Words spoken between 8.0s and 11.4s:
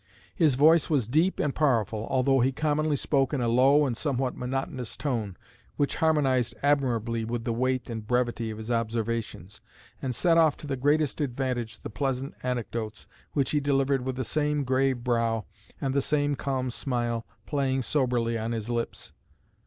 brevity of his observations, and set off to the greatest